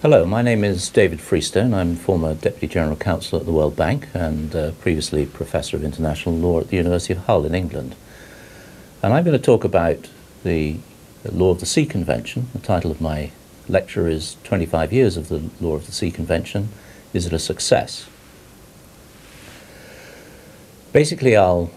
[0.00, 1.74] Hello, my name is David Freestone.
[1.74, 6.36] I'm former Deputy General Counsel at the World Bank and uh, previously Professor of International
[6.36, 7.96] Law at the University of Hull in England.
[9.02, 10.08] And I'm going to talk about
[10.44, 10.76] the,
[11.24, 12.46] the Law of the Sea Convention.
[12.52, 13.32] The title of my
[13.68, 16.68] lecture is 25 Years of the Law of the Sea Convention.
[17.12, 18.08] Is it a success?
[20.92, 21.72] Basically, I'll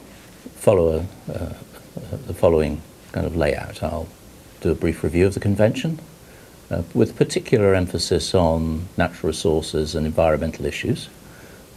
[0.58, 1.54] follow a, uh,
[2.28, 2.84] the following
[3.14, 3.82] kind of layout.
[3.82, 4.10] I'll
[4.60, 6.00] do a brief review of the convention,
[6.72, 11.10] uh, with particular emphasis on natural resources and environmental issues.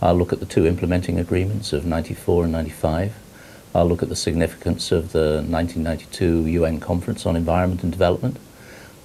[0.01, 3.13] I'll look at the two implementing agreements of 94 and 95.
[3.75, 8.37] I'll look at the significance of the 1992 UN Conference on Environment and Development.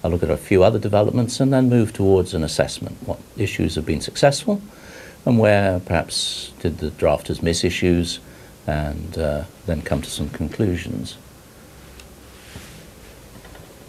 [0.04, 2.98] I'll look at a few other developments and then move towards an assessment.
[3.06, 4.62] What issues have been successful
[5.26, 8.20] and where perhaps did the drafters miss issues
[8.68, 11.18] and uh, then come to some conclusions.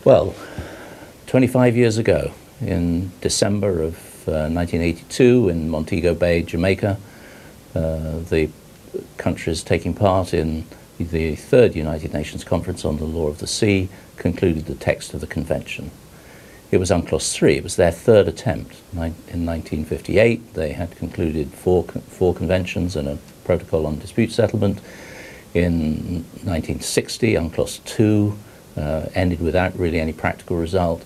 [0.05, 0.35] Well,
[1.31, 3.95] 25 years ago, in December of
[4.27, 6.99] uh, 1982 in Montego Bay, Jamaica,
[7.77, 8.51] uh, the
[9.17, 10.67] countries taking part in
[10.99, 15.21] the third United Nations Conference on the Law of the Sea concluded the text of
[15.21, 15.93] the convention.
[16.73, 17.59] It was UNCLOS 3.
[17.59, 18.75] It was their third attempt.
[18.93, 24.81] In 1958, they had concluded four, four conventions and a protocol on dispute settlement.
[25.55, 28.37] In 1960, UNCLOS 2
[28.77, 31.05] uh, ended without really any practical result.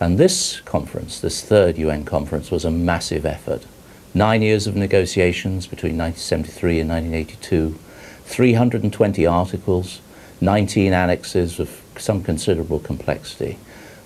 [0.00, 3.64] And this conference, this third UN conference, was a massive effort.
[4.12, 7.78] Nine years of negotiations between 1973 and 1982,
[8.24, 10.00] 320 articles,
[10.40, 13.58] 19 annexes of some considerable complexity,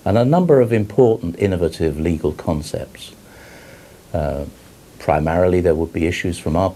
[0.05, 3.13] and a number of important innovative legal concepts.
[4.13, 4.45] Uh,
[4.99, 6.69] primarily, there would be issues from our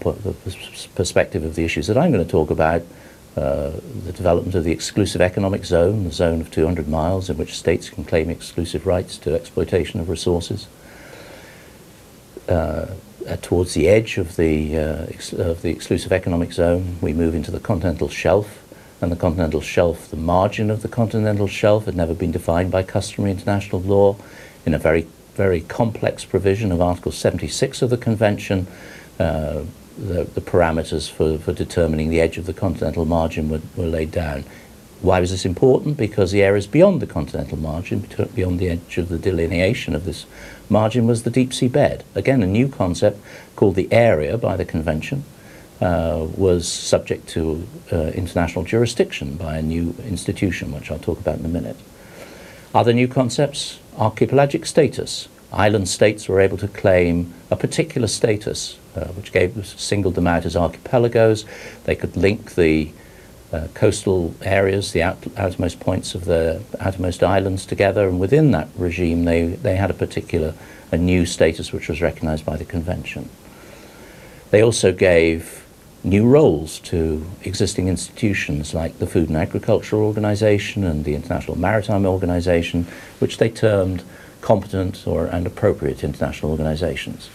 [0.94, 2.82] perspective of the issues that I'm going to talk about
[3.36, 3.72] uh,
[4.04, 7.90] the development of the exclusive economic zone, the zone of 200 miles in which states
[7.90, 10.68] can claim exclusive rights to exploitation of resources.
[12.48, 12.86] Uh,
[13.26, 15.06] uh, towards the edge of the, uh,
[15.42, 18.60] of the exclusive economic zone, we move into the continental shelf.
[19.00, 22.82] And the continental shelf, the margin of the continental shelf had never been defined by
[22.82, 24.16] customary international law
[24.64, 28.66] in a very, very complex provision of Article 76 of the Convention.
[29.18, 29.62] Uh,
[29.96, 34.10] the, the parameters for, for determining the edge of the continental margin were, were laid
[34.10, 34.44] down.
[35.00, 35.96] Why was this important?
[35.96, 40.24] Because the areas beyond the continental margin, beyond the edge of the delineation of this
[40.70, 42.04] margin, was the deep sea bed.
[42.14, 43.20] Again, a new concept
[43.54, 45.24] called the area by the convention
[45.80, 51.38] uh, was subject to uh, international jurisdiction by a new institution, which I'll talk about
[51.38, 51.76] in a minute.
[52.74, 55.28] Other new concepts archipelagic status.
[55.52, 60.44] Island states were able to claim a particular status uh, which gave singled them out
[60.44, 61.44] as archipelagos.
[61.84, 62.92] They could link the
[63.52, 68.68] uh, coastal areas, the out, outermost points of the outermost islands together, and within that
[68.76, 70.54] regime, they, they had a particular,
[70.90, 73.28] a new status which was recognized by the convention.
[74.50, 75.64] They also gave
[76.02, 82.04] new roles to existing institutions like the Food and Agriculture Organization and the International Maritime
[82.06, 82.86] Organization,
[83.20, 84.02] which they termed
[84.40, 87.30] competent or and appropriate international organizations.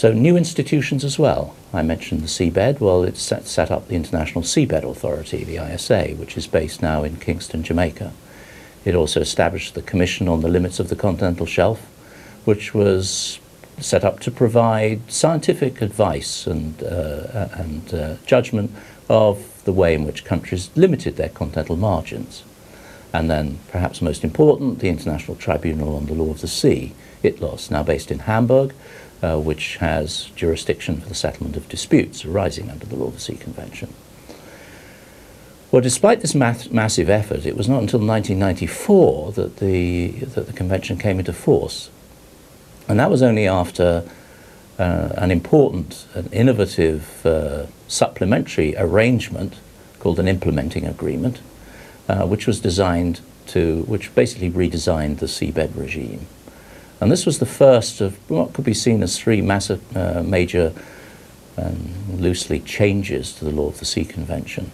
[0.00, 1.54] So new institutions as well.
[1.74, 2.80] I mentioned the seabed.
[2.80, 7.04] Well, it set, set up the International Seabed Authority, the ISA, which is based now
[7.04, 8.10] in Kingston, Jamaica.
[8.86, 11.80] It also established the Commission on the Limits of the Continental Shelf,
[12.46, 13.40] which was
[13.78, 18.70] set up to provide scientific advice and, uh, and uh, judgment
[19.10, 22.42] of the way in which countries limited their continental margins.
[23.12, 27.70] And then, perhaps most important, the International Tribunal on the Law of the Sea, ITLOS,
[27.70, 28.72] now based in Hamburg,
[29.22, 33.20] uh, which has jurisdiction for the settlement of disputes arising under the Law of the
[33.20, 33.92] Sea Convention.
[35.70, 40.98] Well, despite this massive effort, it was not until 1994 that the, that the convention
[40.98, 41.90] came into force.
[42.88, 44.08] And that was only after
[44.80, 49.54] uh, an important, an innovative uh, supplementary arrangement
[50.00, 51.40] called an implementing agreement,
[52.08, 56.26] uh, which was designed to, which basically redesigned the seabed regime.
[57.00, 60.72] And this was the first of what could be seen as three massive, uh, major,
[61.56, 64.70] um, loosely changes to the Law of the Sea Convention.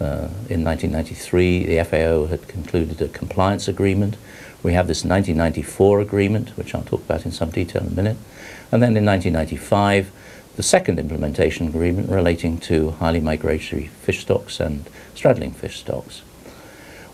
[0.00, 4.16] Uh, in 1993, the FAO had concluded a compliance agreement.
[4.62, 8.16] We have this 1994 agreement, which I'll talk about in some detail in a minute.
[8.72, 10.10] And then in 1995,
[10.56, 16.22] the second implementation agreement relating to highly migratory fish stocks and straddling fish stocks.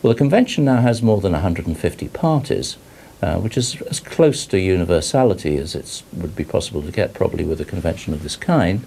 [0.03, 2.77] Well, the convention now has more than 150 parties,
[3.23, 7.45] uh, which is as close to universality as it would be possible to get probably
[7.45, 8.85] with a convention of this kind.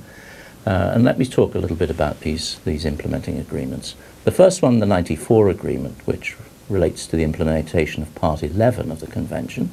[0.66, 3.96] Uh, and let me talk a little bit about these, these implementing agreements.
[4.26, 6.38] The first one, the 94 agreement, which
[6.68, 9.72] relates to the implementation of Part 11 of the convention.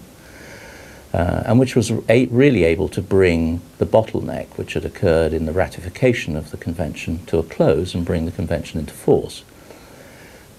[1.17, 5.53] uh, and which was really able to bring the bottleneck which had occurred in the
[5.53, 9.43] ratification of the convention to a close and bring the convention into force.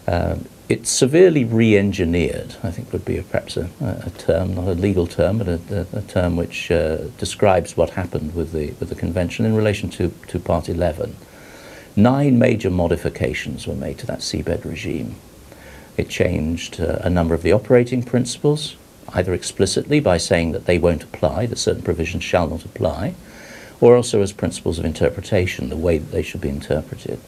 [0.08, 4.74] Um, it's severely re-engineered, I think would be a, perhaps a, a, term, not a
[4.74, 8.96] legal term, but a, a, term which uh, describes what happened with the, with the
[8.96, 11.16] convention in relation to, to Part 11.
[11.96, 15.16] Nine major modifications were made to that seabed regime.
[15.96, 18.76] It changed uh, a number of the operating principles,
[19.14, 23.16] either explicitly by saying that they won't apply, that certain provisions shall not apply,
[23.80, 27.20] or also as principles of interpretation, the way that they should be interpreted.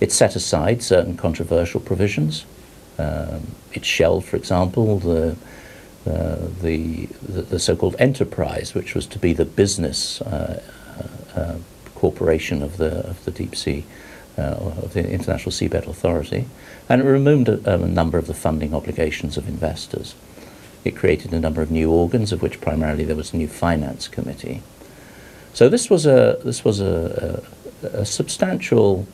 [0.00, 2.46] It set aside certain controversial provisions.
[2.98, 5.36] Um, it shelved, for example, the,
[6.06, 10.62] uh, the, the, the, so-called enterprise, which was to be the business uh,
[11.34, 11.56] uh,
[11.94, 13.84] corporation of the, of the deep sea,
[14.38, 16.46] uh, of the International Seabed Authority,
[16.88, 20.14] and it removed a, a number of the funding obligations of investors.
[20.82, 24.08] It created a number of new organs, of which primarily there was a new finance
[24.08, 24.62] committee.
[25.52, 27.42] So this was a this was a,
[27.82, 29.06] a, a substantial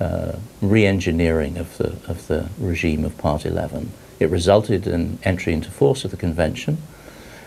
[0.00, 3.90] uh, re-engineering of the of the regime of Part 11.
[4.20, 6.78] It resulted in entry into force of the convention,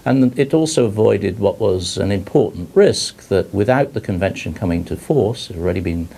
[0.06, 4.96] and it also avoided what was an important risk that without the convention coming to
[4.96, 6.10] force, it had already been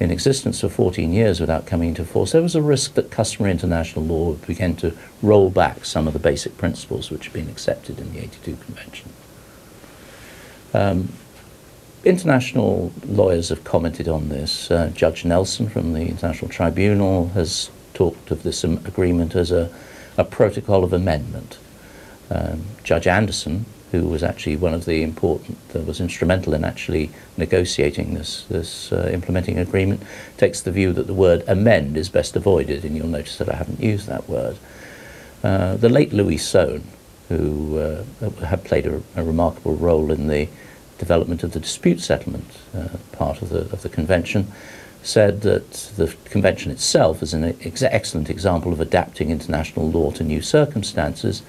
[0.00, 3.50] in existence for 14 years without coming into force, there was a risk that customary
[3.50, 7.50] international law would begin to roll back some of the basic principles which had been
[7.50, 9.10] accepted in the 82 Convention.
[10.72, 11.12] Um,
[12.04, 14.70] international lawyers have commented on this.
[14.70, 19.70] Uh, Judge Nelson from the International Tribunal has talked of this agreement as a,
[20.16, 21.58] a protocol of amendment.
[22.30, 27.10] Um, Judge Anderson who was actually one of the important, that was instrumental in actually
[27.36, 30.02] negotiating this, this uh, implementing agreement,
[30.36, 33.56] takes the view that the word amend is best avoided, and you'll notice that I
[33.56, 34.58] haven't used that word.
[35.42, 36.84] Uh, the late Louis Sohn,
[37.28, 38.04] who uh,
[38.44, 40.48] had played a, a, remarkable role in the
[41.00, 44.46] development of the dispute settlement uh, part of the, of the convention,
[45.02, 50.22] said that the convention itself is an ex excellent example of adapting international law to
[50.22, 51.40] new circumstances,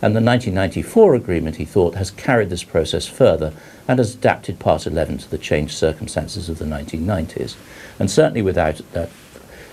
[0.00, 3.52] and the 1994 agreement, he thought, has carried this process further
[3.88, 7.56] and has adapted Part 11 to the changed circumstances of the 1990s.
[7.98, 9.10] And certainly without that,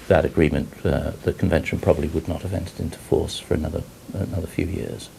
[0.07, 3.83] that agreement, uh, the convention probably would not have entered into force for another,
[4.13, 5.09] another few years.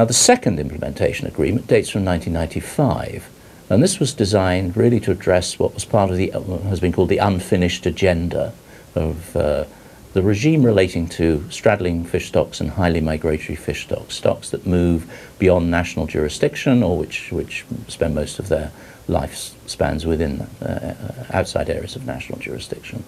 [0.00, 3.28] Now, the second implementation agreement dates from 1995
[3.68, 6.30] and this was designed really to address what was part of the,
[6.70, 8.54] has been called the unfinished agenda
[8.94, 9.66] of uh,
[10.14, 15.04] the regime relating to straddling fish stocks and highly migratory fish stocks, stocks that move
[15.38, 18.72] beyond national jurisdiction or which, which spend most of their
[19.06, 20.94] lifespans within uh,
[21.34, 23.04] outside areas of national jurisdiction.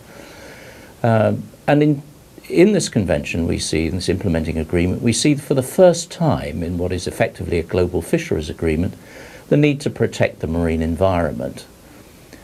[1.03, 2.03] Um, and in,
[2.49, 6.63] in this convention, we see, in this implementing agreement, we see for the first time
[6.63, 8.95] in what is effectively a global fisheries agreement,
[9.49, 11.67] the need to protect the marine environment.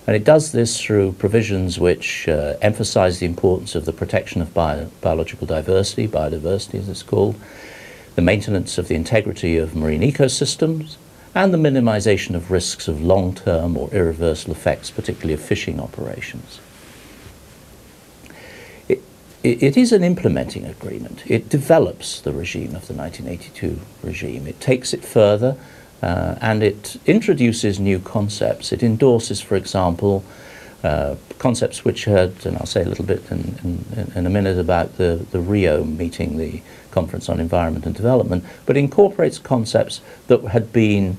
[0.06, 4.54] And it does this through provisions which uh, emphasize the importance of the protection of
[4.54, 7.36] bio biological diversity, biodiversity as it's called,
[8.14, 10.96] the maintenance of the integrity of marine ecosystems,
[11.34, 16.58] and the minimization of risks of long-term or irreversible effects, particularly of fishing operations.
[19.42, 21.22] It, it, is an implementing agreement.
[21.26, 24.46] It develops the regime of the 1982 regime.
[24.46, 25.56] It takes it further
[26.02, 28.72] uh, and it introduces new concepts.
[28.72, 30.24] It endorses, for example,
[30.82, 34.58] uh, concepts which had, and I'll say a little bit in, in, in, a minute
[34.58, 40.40] about the, the Rio meeting, the Conference on Environment and Development, but incorporates concepts that
[40.42, 41.16] had been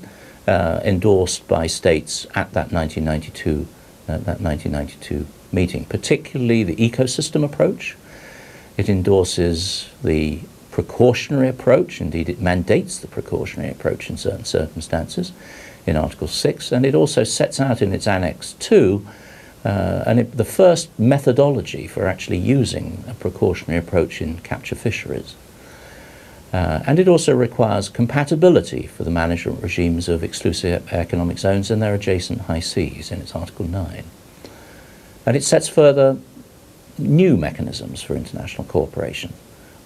[0.48, 3.66] uh, endorsed by states at that 1992,
[4.08, 7.96] uh, that 1992 meeting, particularly the ecosystem approach.
[8.80, 10.38] It endorses the
[10.70, 12.00] precautionary approach.
[12.00, 15.32] Indeed, it mandates the precautionary approach in certain circumstances
[15.86, 19.06] in Article 6, and it also sets out in its Annex 2
[19.66, 25.34] uh, and it, the first methodology for actually using a precautionary approach in capture fisheries.
[26.50, 31.82] Uh, and it also requires compatibility for the management regimes of exclusive economic zones and
[31.82, 34.04] their adjacent high seas in its Article 9.
[35.26, 36.16] And it sets further
[37.00, 39.32] new mechanisms for international cooperation.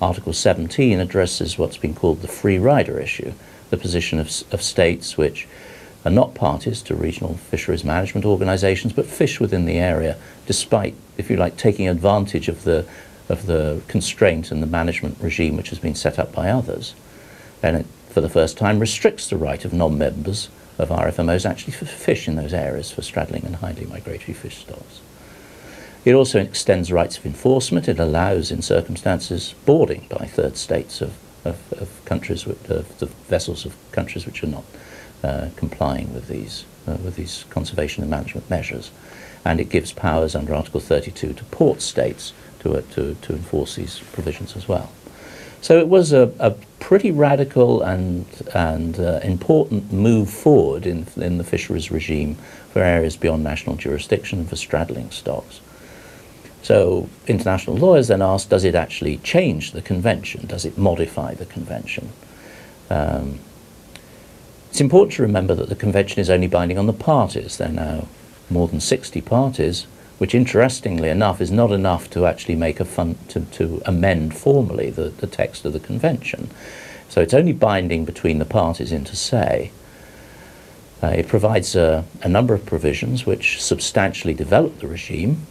[0.01, 3.33] Article 17 addresses what's been called the free rider issue,
[3.71, 5.47] the position of, of states which
[6.05, 10.17] are not parties to regional fisheries management organizations but fish within the area
[10.47, 12.87] despite, if you like, taking advantage of the,
[13.29, 16.95] of the constraint and the management regime which has been set up by others.
[17.63, 21.87] And it, for the first time, restricts the right of non-members of RFMOs actually to
[21.87, 25.01] fish in those areas for straddling and highly migratory fish stocks.
[26.05, 27.89] It also extends rights of enforcement.
[27.89, 33.65] It allows, in circumstances, boarding by third states of of, of countries, of the vessels
[33.65, 34.65] of countries which are not
[35.23, 38.91] uh, complying with these, uh, with these conservation and management measures.
[39.45, 43.77] And it gives powers under Article 32 to port states to, uh, to, to enforce
[43.77, 44.91] these provisions as well.
[45.61, 51.39] So it was a, a pretty radical and, and uh, important move forward in, in
[51.39, 52.35] the fisheries regime
[52.71, 55.61] for areas beyond national jurisdiction for straddling stocks.
[56.65, 60.47] So international lawyers then asked, does it actually change the convention?
[60.47, 62.09] Does it modify the convention?
[62.89, 63.39] Um,
[64.71, 67.59] it's important to remember that the convention is only binding on the parties.
[67.59, 68.09] There are now
[68.49, 69.83] more than 60 parties,
[70.17, 74.89] which interestingly enough is not enough to actually make a fun to, to amend formally
[74.89, 76.49] the, the text of the convention.
[77.11, 79.71] So it's only binding between the parties inter se.
[81.03, 85.47] Uh, it provides a, a, number of provisions which substantially develop the regime.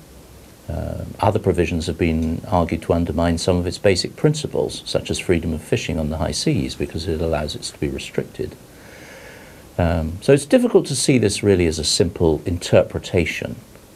[0.70, 5.20] Uh, other provisions have been argued to undermine some of its basic principles, such as
[5.20, 8.55] freedom of fishing on the high seas, because it allows it to be restricted.
[9.77, 13.55] Um, so it's difficult to see this really as a simple interpretation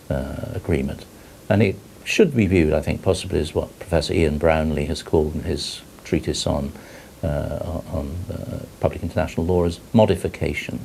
[0.09, 1.05] uh, agreement.
[1.49, 5.35] And it should be viewed, I think, possibly as what Professor Ian Brownlie has called
[5.35, 6.71] in his treatise on,
[7.23, 10.79] uh, on uh, public international law as modification.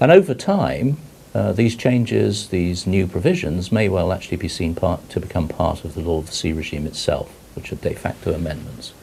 [0.00, 0.98] And over time,
[1.36, 5.84] uh, these changes, these new provisions, may well actually be seen part, to become part
[5.84, 8.94] of the law of the sea regime itself, which are de facto amendments.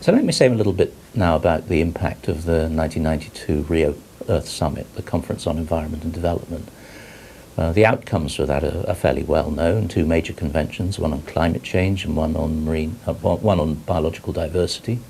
[0.00, 3.96] So let me say a little bit now about the impact of the 1992 Rio
[4.28, 6.68] Earth Summit, the Conference on Environment and Development.
[7.58, 9.88] Uh, the outcomes for that are, are, fairly well known.
[9.88, 14.32] Two major conventions, one on climate change and one on marine, uh, one on biological
[14.32, 15.00] diversity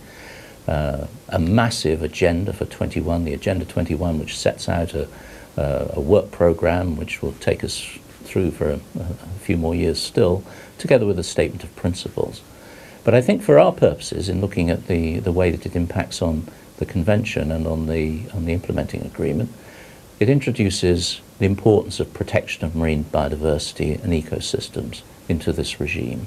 [0.66, 5.08] uh, a massive agenda for 21, the Agenda 21, which sets out a,
[5.56, 9.04] uh, a work program which will take us through for a, a,
[9.40, 10.42] few more years still,
[10.78, 12.42] together with a statement of principles.
[13.04, 16.20] But I think for our purposes, in looking at the, the way that it impacts
[16.20, 19.50] on the convention and on the, on the implementing agreement,
[20.18, 26.26] it introduces the importance of protection of marine biodiversity and ecosystems into this regime.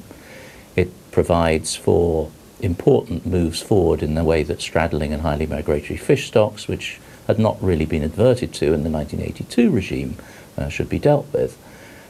[0.76, 6.28] It provides for important moves forward in the way that straddling and highly migratory fish
[6.28, 10.18] stocks, which had not really been adverted to in the 1982 regime,
[10.58, 11.58] uh, should be dealt with.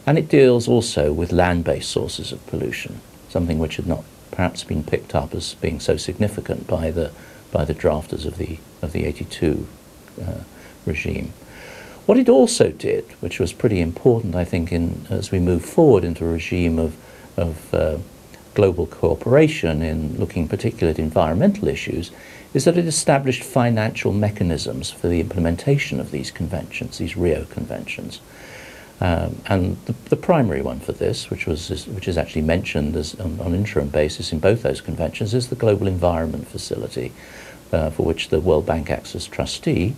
[0.06, 4.84] And it deals also with land-based sources of pollution, something which had not perhaps been
[4.84, 7.12] picked up as being so significant by the,
[7.52, 9.68] by the drafters of the, of the 82
[10.22, 10.34] uh,
[10.86, 11.34] regime.
[12.06, 16.04] What it also did, which was pretty important, I think, in, as we move forward
[16.04, 16.96] into a regime of,
[17.38, 17.98] of uh,
[18.54, 22.12] global cooperation in looking particularly at environmental issues
[22.54, 28.22] is that it established financial mechanisms for the implementation of these conventions, these Rio conventions.
[29.02, 33.16] Um, and the, the, primary one for this, which was which is actually mentioned as
[33.16, 37.14] on, on interim basis in both those conventions, is the Global Environment Facility,
[37.72, 39.96] uh, for which the World Bank acts as trustee.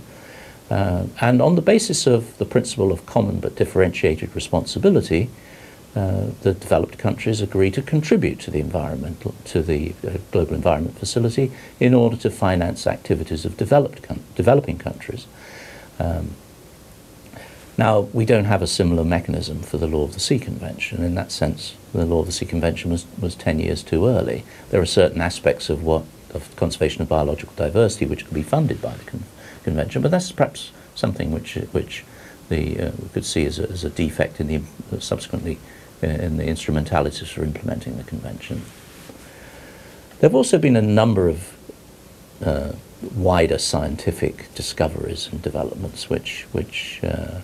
[0.70, 5.30] Uh, and on the basis of the principle of common but differentiated responsibility,
[5.94, 10.98] uh, the developed countries agree to contribute to the environmental to the uh, global environment
[10.98, 15.28] facility in order to finance activities of developed developing countries.
[16.00, 16.32] Um,
[17.78, 21.04] now we don't have a similar mechanism for the Law of the Sea Convention.
[21.04, 24.46] In that sense, the Law of the Sea Convention was, was 10 years too early.
[24.70, 28.82] There are certain aspects of what of conservation of biological diversity which could be funded
[28.82, 29.24] by the con
[29.64, 32.06] convention, but that's perhaps something which which
[32.50, 35.58] the uh, we could see as a, as a defect in the subsequently
[36.02, 38.62] in the instrumentalities for implementing the convention.
[40.20, 41.58] There have also been a number of
[42.44, 42.74] uh,
[43.16, 47.42] wider scientific discoveries and developments which, which uh,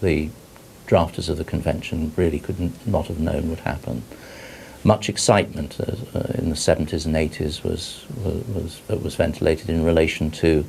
[0.00, 0.30] the
[0.86, 4.02] drafters of the convention really could not have known would happen.
[4.82, 9.84] Much excitement uh, uh in the 70s and 80s was, was, was, was ventilated in
[9.84, 10.64] relation to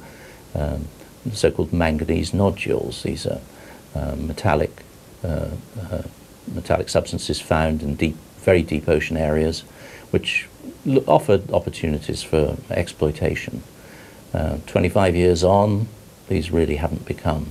[0.54, 0.88] um,
[1.32, 3.04] so-called manganese nodules.
[3.04, 3.40] These are
[3.96, 4.84] uh, metallic
[5.24, 5.50] uh,
[6.48, 9.62] metallic substances found in deep, very deep ocean areas,
[10.12, 10.48] which
[11.08, 13.64] offered opportunities for exploitation.
[14.34, 15.88] Uh, 25 years on,
[16.28, 17.48] these really haven't become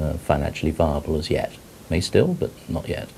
[0.00, 1.52] uh, financially viable as yet.
[1.90, 3.08] May still, but not yet.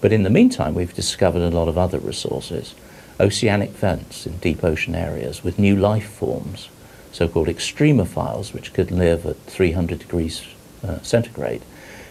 [0.00, 2.74] But in the meantime, we've discovered a lot of other resources.
[3.18, 6.68] Oceanic vents in deep ocean areas with new life forms,
[7.12, 10.44] so-called extremophiles, which could live at 300 degrees
[10.86, 11.62] uh, centigrade,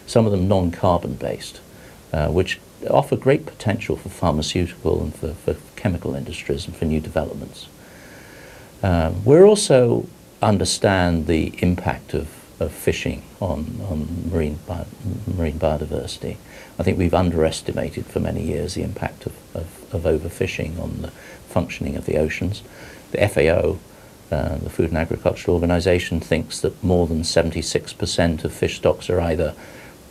[0.06, 1.60] some of them non-carbon based.
[2.14, 7.00] Uh, which offer great potential for pharmaceutical and for, for chemical industries and for new
[7.00, 7.66] developments.
[8.84, 10.06] Um, we also
[10.40, 12.28] understand the impact of,
[12.60, 14.60] of fishing on, on marine,
[15.26, 16.36] marine biodiversity.
[16.78, 21.10] I think we've underestimated for many years the impact of, of, of overfishing on the
[21.48, 22.62] functioning of the oceans.
[23.10, 23.78] The FAO,
[24.30, 29.20] uh, the Food and Agricultural Organization, thinks that more than 76% of fish stocks are
[29.20, 29.56] either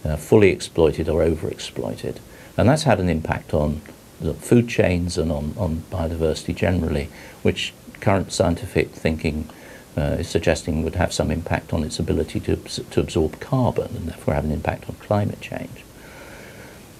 [0.03, 2.17] uh, fully exploited or overexploited.
[2.57, 3.81] And that's had an impact on
[4.19, 7.10] the food chains and on, on biodiversity generally,
[7.41, 9.50] which current scientific thinking
[9.98, 14.07] uh, is suggesting would have some impact on its ability to, to absorb carbon and
[14.07, 15.83] therefore have an impact on climate change.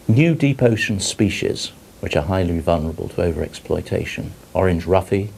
[0.07, 5.29] New deep ocean species, which are highly vulnerable to overexploitation, orange roughy,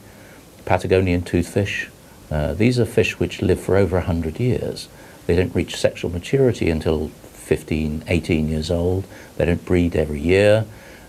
[0.64, 1.88] Patagonian toothfish,
[2.30, 4.88] uh, these are fish which live for over 100 years.
[5.26, 7.10] They don't reach sexual maturity until
[7.46, 9.04] 15, 18 years old.
[9.36, 10.66] They don't breed every year.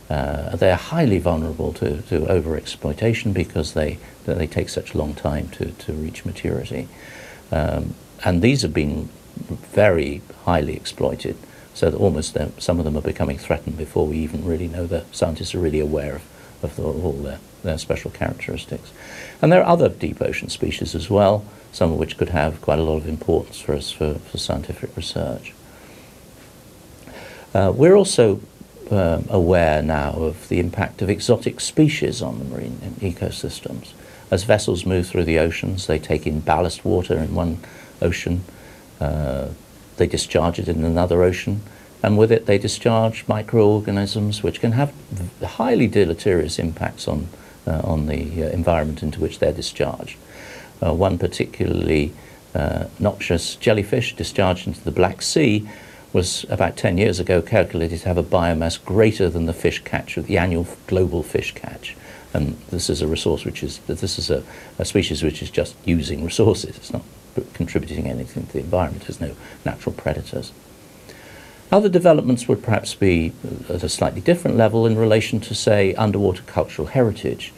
[0.08, 5.50] Uh, they're highly vulnerable to, to overexploitation because they, they take such a long time
[5.50, 6.88] to, to reach maturity.
[7.52, 11.38] Um, and these have been very highly exploited,
[11.74, 15.06] so that almost some of them are becoming threatened before we even really know the
[15.12, 16.24] scientists are really aware of,
[16.64, 18.92] of the, all their, their special characteristics.
[19.42, 22.78] And there are other deep ocean species as well, some of which could have quite
[22.78, 25.54] a lot of importance for us for, for scientific research.
[27.58, 28.40] Uh, we're also
[28.92, 33.94] um, aware now of the impact of exotic species on the marine ecosystems.
[34.30, 37.58] As vessels move through the oceans, they take in ballast water in one
[38.00, 38.44] ocean,
[39.00, 39.48] uh,
[39.96, 41.64] they discharge it in another ocean,
[42.04, 44.94] and with it they discharge microorganisms which can have
[45.44, 47.28] highly deleterious impacts on,
[47.66, 50.16] uh, on the uh, environment into which they're discharged.
[50.80, 52.14] Uh, one particularly
[52.54, 55.68] uh, noxious jellyfish discharged into the Black Sea
[56.14, 60.16] was about 10 years ago calculated to have a biomass greater than the fish catch,
[60.16, 61.96] the annual global fish catch.
[62.34, 64.44] And this is a resource which is, this is a,
[64.78, 66.78] a species which is just using resources.
[66.78, 67.04] It's not
[67.54, 69.04] contributing anything to the environment.
[69.04, 69.36] There's no
[69.66, 70.52] natural predators.
[71.72, 73.34] Other developments would perhaps be
[73.70, 77.54] at a slightly different level in relation to, say, underwater cultural heritage.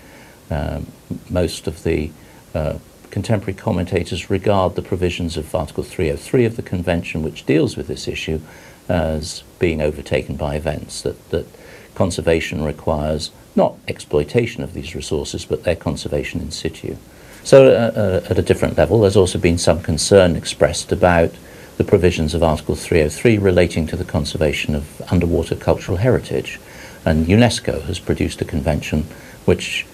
[0.49, 0.87] Um,
[1.29, 2.09] most of the
[2.55, 2.79] uh,
[3.11, 8.07] contemporary commentators regard the provisions of Article 303 of the Convention, which deals with this
[8.07, 8.39] issue,
[8.87, 11.45] as being overtaken by events, that, that
[11.95, 16.95] conservation requires not exploitation of these resources, but their conservation in situ.
[17.43, 21.31] So, uh, uh, at a different level, there's also been some concern expressed about
[21.77, 26.59] the provisions of Article 303 relating to the conservation of underwater cultural heritage.
[27.05, 29.03] And UNESCO has produced a convention
[29.45, 29.85] which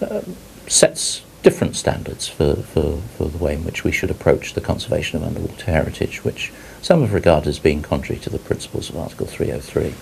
[0.00, 0.22] uh,
[0.68, 5.16] sets different standards for, for, for the way in which we should approach the conservation
[5.16, 9.26] of underwater heritage, which some have regarded as being contrary to the principles of Article
[9.26, 9.94] 303.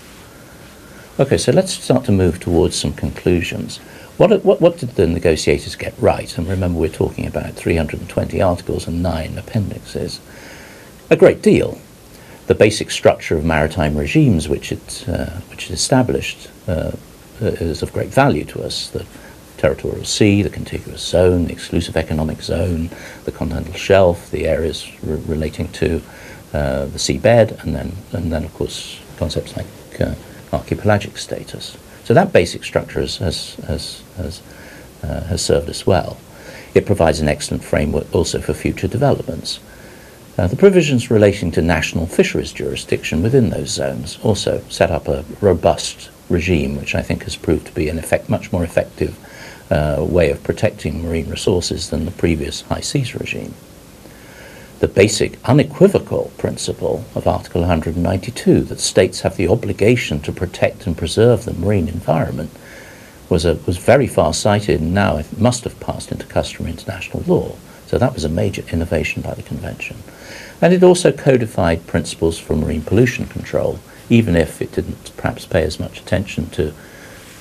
[1.19, 3.77] Okay, so let's start to move towards some conclusions.
[4.17, 6.37] What, what, what did the negotiators get right?
[6.37, 10.19] And remember, we're talking about 320 articles and nine appendixes.
[11.09, 11.79] A great deal.
[12.47, 16.91] The basic structure of maritime regimes which it, uh, which it established uh,
[17.39, 18.89] is of great value to us.
[18.89, 19.05] The
[19.61, 22.89] territorial sea, the contiguous zone, the exclusive economic zone,
[23.25, 26.01] the continental shelf, the areas re- relating to
[26.53, 30.15] uh, the seabed, and then, and then, of course, concepts like uh,
[30.51, 31.77] archipelagic status.
[32.05, 34.41] So that basic structure has, has, has, has,
[35.03, 36.17] uh, has served us well.
[36.73, 39.59] It provides an excellent framework also for future developments.
[40.37, 45.23] Uh, the provisions relating to national fisheries jurisdiction within those zones also set up a
[45.39, 49.15] robust regime, which I think has proved to be an effect, much more effective
[49.71, 53.53] uh, way of protecting marine resources than the previous high seas regime.
[54.79, 60.97] The basic unequivocal principle of Article 192 that states have the obligation to protect and
[60.97, 62.51] preserve the marine environment
[63.29, 67.23] was, a, was very far sighted and now it must have passed into customary international
[67.25, 67.55] law.
[67.87, 69.97] So that was a major innovation by the Convention.
[70.61, 73.79] And it also codified principles for marine pollution control,
[74.09, 76.73] even if it didn't perhaps pay as much attention to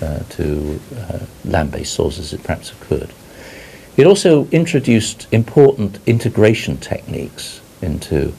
[0.01, 3.13] to uh, land-based sources it perhaps could.
[3.97, 8.33] It also introduced important integration techniques into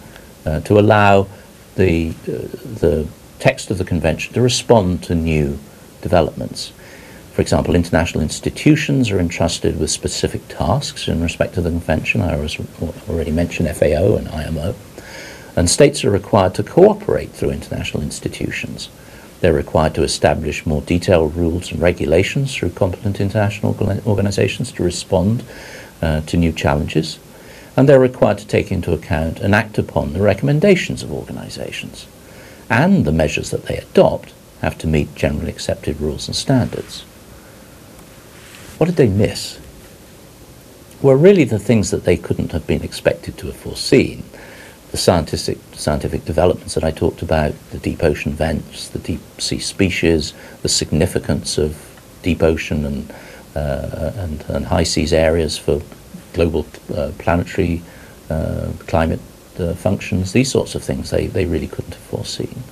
[0.45, 1.27] uh, to allow
[1.75, 3.07] the the
[3.39, 5.59] text of the convention to respond to new
[6.01, 6.73] developments.
[7.33, 12.21] For example, international institutions are entrusted with specific tasks in respect to the convention.
[12.21, 12.35] I
[13.09, 14.75] already mentioned FAO and IMO.
[15.55, 18.89] And states are required to cooperate through international institutions.
[19.41, 23.75] They're required to establish more detailed rules and regulations through competent international
[24.05, 25.43] organizations to respond
[26.01, 27.19] uh, to new challenges.
[27.75, 32.07] And they're required to take into account and act upon the recommendations of organizations.
[32.69, 37.01] And the measures that they adopt have to meet generally accepted rules and standards.
[38.77, 39.59] What did they miss?
[41.01, 44.23] Well, really, the things that they couldn't have been expected to have foreseen
[44.91, 49.59] the scientific, scientific developments that I talked about, the deep ocean vents, the deep sea
[49.59, 51.77] species, the significance of
[52.23, 53.13] deep ocean and,
[53.55, 55.81] uh, and, and, high seas areas for
[56.33, 57.81] global uh, planetary
[58.29, 59.21] uh, climate
[59.59, 62.63] uh, functions, these sorts of things they, they really couldn't have foreseen.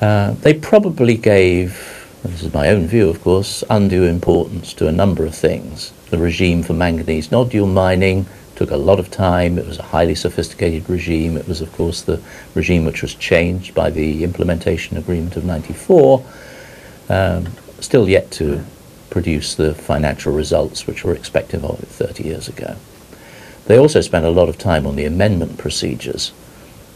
[0.00, 4.92] Uh, they probably gave, this is my own view of course, undue importance to a
[4.92, 5.92] number of things.
[6.10, 9.58] The regime for manganese nodule mining, took a lot of time.
[9.58, 11.36] It was a highly sophisticated regime.
[11.36, 12.20] It was, of course, the
[12.54, 16.24] regime which was changed by the implementation agreement of 94,
[17.08, 17.48] um,
[17.80, 18.64] still yet to
[19.10, 22.76] produce the financial results which were expected of it 30 years ago.
[23.66, 26.32] They also spent a lot of time on the amendment procedures.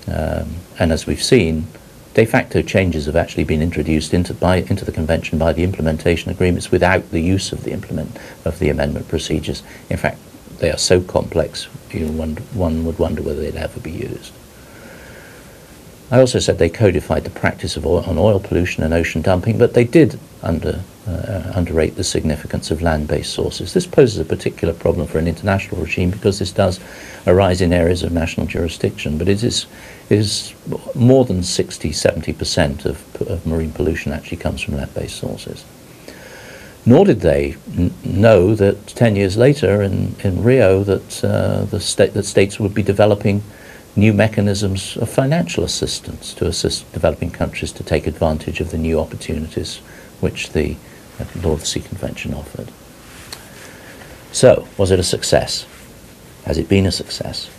[0.06, 1.66] Um, and as we've seen,
[2.14, 6.30] de facto changes have actually been introduced into, by, into the convention by the implementation
[6.30, 9.62] agreements without the use of the implement of the amendment procedures.
[9.88, 10.18] In fact,
[10.58, 14.32] they are so complex, you know, one, would wonder whether they'd ever be used.
[16.10, 19.58] I also said they codified the practice of oil, on oil pollution and ocean dumping,
[19.58, 23.74] but they did under, uh, underrate the significance of land-based sources.
[23.74, 26.80] This poses a particular problem for an international regime because this does
[27.26, 29.66] arise in areas of national jurisdiction, but it is,
[30.08, 30.54] it is
[30.94, 35.64] more than 60, 70% of, of marine pollution actually comes from land-based sources.
[36.88, 37.54] Nor did they
[38.02, 42.72] know that 10 years later in, in Rio that, uh, the state, that states would
[42.72, 43.42] be developing
[43.94, 48.98] new mechanisms of financial assistance to assist developing countries to take advantage of the new
[48.98, 49.82] opportunities
[50.20, 50.76] which the
[51.20, 52.72] uh, Law of the Sea Convention offered.
[54.32, 55.66] So, was it a success?
[56.46, 57.50] Has it been a success?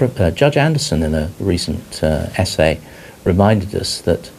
[0.00, 2.80] Uh, Judge Anderson, in a recent uh, essay,
[3.22, 4.32] reminded us that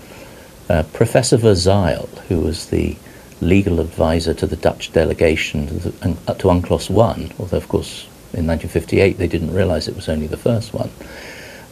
[0.70, 2.98] uh, Professor Verzijl, who was the
[3.41, 5.89] legal advisor to the Dutch delegation to,
[6.28, 10.38] uh, UNCLOS 1, although, of course, in 1958 they didn't realize it was only the
[10.38, 10.89] first one,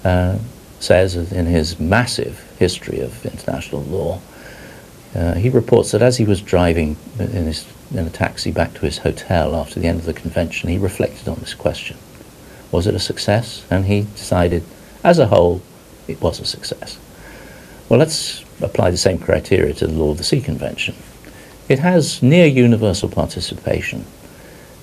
[0.04, 0.38] uh,
[0.80, 4.20] says in his massive history of international law,
[5.16, 8.82] uh, he reports that as he was driving in, his, in a taxi back to
[8.82, 11.98] his hotel after the end of the convention, he reflected on this question.
[12.72, 13.66] Was it a success?
[13.72, 14.64] And he decided,
[15.04, 15.62] as a whole,
[16.08, 17.00] it was a success.
[17.88, 20.96] Well, let's apply the same criteria to the Law of the Sea Convention.
[21.68, 24.06] It has near universal participation.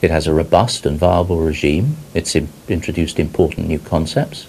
[0.00, 1.96] It has a robust and viable regime.
[2.12, 4.48] It's in introduced important new concepts.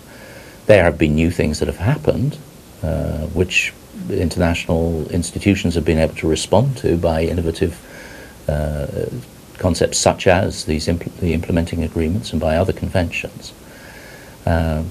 [0.65, 2.37] There have been new things that have happened,
[2.81, 3.71] uh, which
[4.09, 7.79] international institutions have been able to respond to by innovative
[8.47, 8.87] uh,
[9.59, 13.53] concepts such as these impl the implementing agreements and by other conventions.
[14.47, 14.89] Um,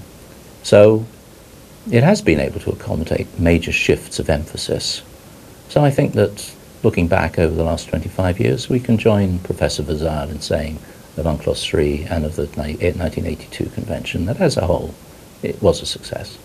[0.62, 1.05] so
[1.90, 5.02] it has been able to accommodate major shifts of emphasis.
[5.68, 9.83] So I think that looking back over the last 25 years, we can join Professor
[9.83, 10.79] Verzijl in saying
[11.16, 14.95] of UNCLOS 3 and of the 1982 convention that as a whole,
[15.42, 16.38] it was a success.